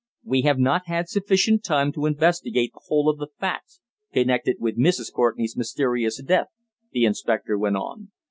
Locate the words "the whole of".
2.73-3.19